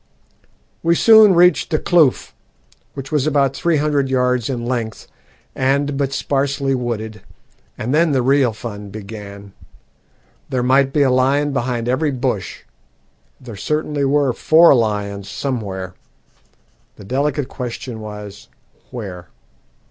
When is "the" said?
1.69-1.77, 8.11-8.23, 16.95-17.03